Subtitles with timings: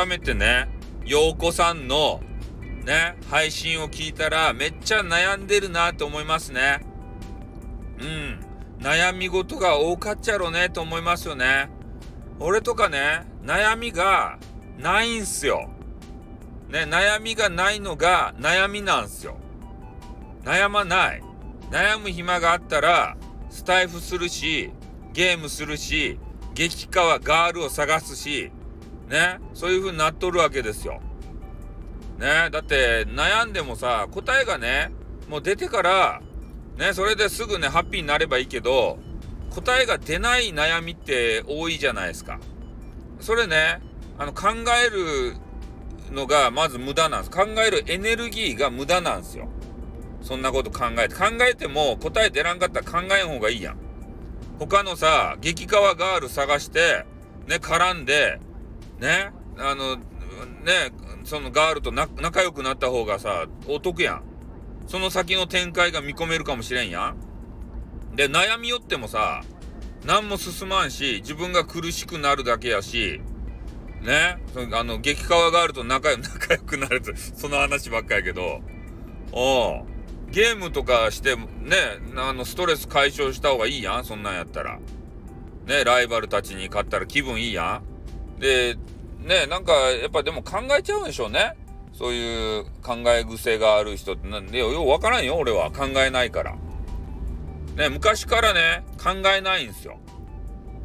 [0.00, 0.66] 改めてね、
[1.04, 2.22] 陽子さんの
[2.86, 6.80] ね、配信を聞いたらめっちゃ悩んでるなと思いますね。
[8.00, 8.40] うん。
[8.78, 11.68] 悩み事が多かっちゃろうねと思いますよね。
[12.38, 14.38] 俺とかね、悩みが
[14.78, 15.68] ないんすよ。
[16.70, 19.36] ね、悩みがないのが悩みなんすよ。
[20.44, 21.22] 悩まない。
[21.70, 23.18] 悩む暇があったら、
[23.50, 24.72] スタイフするし、
[25.12, 26.18] ゲームするし、
[26.54, 28.50] 激化はガールを探すし、
[29.10, 31.00] ね、そういう風になっとるわけですよ。
[32.18, 34.92] ね、だって悩んでもさ、答えがね、
[35.28, 36.22] もう出てから、
[36.78, 38.98] ね、それですぐね、ハッピーになればいいけど、
[39.50, 42.38] 答えが出ない悩みって多いじゃないですか。
[43.18, 43.82] それね、
[44.16, 44.48] あの、考
[44.86, 45.36] える
[46.12, 47.30] のがまず無駄なんです。
[47.30, 49.48] 考えるエネルギーが無駄なんですよ。
[50.22, 51.16] そんなこと考えて。
[51.16, 53.76] 考えても答え出らんかったら考えん方がいいやん。
[54.60, 57.06] 他のさ、激川ガール探して、
[57.48, 58.38] ね、絡んで、
[59.00, 60.02] ね、あの、ね、
[61.24, 64.22] そのガールと仲良くなった方がさ、お得やん。
[64.86, 68.16] その先の展開が見込めるかもしれんやん。
[68.16, 69.42] で、悩みよってもさ、
[70.04, 73.20] 何も進まんし、自分が苦しくなるだけやし、
[74.02, 74.38] ね、
[74.72, 78.60] あの、激川ガールと仲 仲良くなると、その話ばっかやけど、
[79.32, 79.84] おう
[80.30, 81.44] ゲームとかして、ね、
[82.16, 84.78] あの、ストレス解消した方がいいやん、そんなんやったら。
[85.66, 87.82] ね、ライバルたちに勝ったら気分いいやん。
[88.40, 88.76] で、
[89.20, 91.56] ね、なんか、やっぱでも考えちゃうんでしょうね。
[91.92, 95.70] そういう考え癖がある人って、なんでよ、うわからんよ、俺は。
[95.70, 96.56] 考えないから。
[97.76, 99.98] ね、昔からね、考えないんですよ。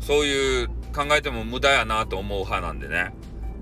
[0.01, 3.13] そういう考えても無駄やなと思う派なんでね。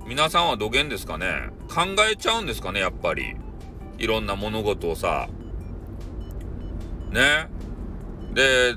[0.05, 3.35] 皆さんはどげんですかね考えちゃうんですかねやっぱり。
[3.99, 5.29] いろんな物事をさ。
[7.11, 7.47] ね。
[8.33, 8.75] で、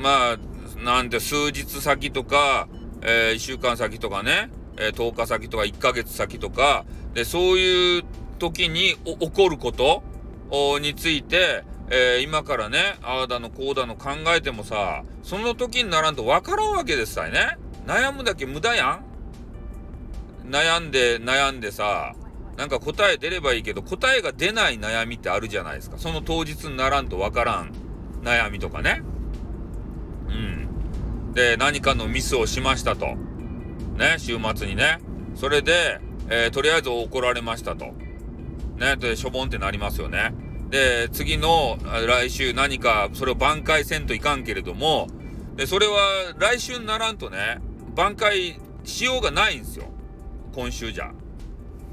[0.00, 0.38] まあ、
[0.84, 2.68] なんて数日先とか、
[3.06, 8.04] えー、1週間先とかね、えー、10日先とか1ヶ月先とか、で、そういう
[8.38, 10.02] 時に起こること
[10.80, 17.56] について、えー、今からね、ああだのこうだの考えてもさ、その時にならんとわからんわけですさいね。
[17.86, 19.00] 悩むだけ無駄や
[20.44, 22.14] ん悩んで悩んでさ、
[22.56, 25.98] なんか答え出ればいいけど、答えが出ない悩みってあるじゃないですか。
[25.98, 27.72] その当日にならんとわからん
[28.22, 29.02] 悩みとかね。
[31.36, 33.14] で、何かのミスをしましたと。
[33.98, 35.00] ね、週末にね。
[35.34, 37.92] それで、えー、とりあえず怒られましたと。
[38.78, 40.32] ね、で、しょぼんってなりますよね。
[40.70, 41.76] で、次の
[42.06, 45.08] 来週何かそれを挽回せんといかんけれども、
[45.56, 45.98] で、それは
[46.38, 47.58] 来週にならんとね、
[47.94, 49.90] 挽回しようがないんですよ。
[50.54, 51.12] 今週じゃ。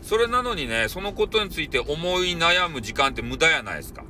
[0.02, 1.90] それなのにね、そのことについて思
[2.24, 4.06] い悩む時間って無駄やないですか。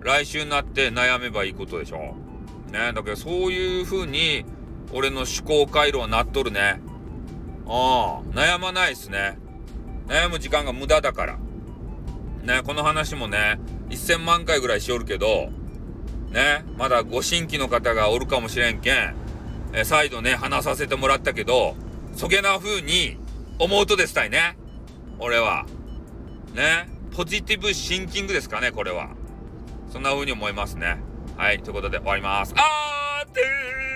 [0.00, 2.14] 来週になって悩めばいいことでしょ。
[2.74, 4.44] ね、だけどそういう風に
[4.92, 6.80] 俺の思考回路はなっとるね。
[7.68, 9.38] ああ、悩まないっすね。
[10.08, 11.38] 悩む時間が無駄だから。
[12.42, 15.50] ね、この話もね、1000万回ぐらいしおるけど、
[16.32, 19.14] ね、まだご新規の方がおるかもしれんけん、
[19.72, 21.76] え再度ね、話させてもらったけど、
[22.16, 23.16] そげな風に
[23.60, 24.58] 思うとですたいね。
[25.20, 25.64] 俺は。
[26.54, 29.10] ね、ポジティブシンキングですかね、これは。
[29.92, 31.13] そんな風に思いますね。
[31.36, 32.54] はい、ということで終わります。
[32.56, 33.93] あーてー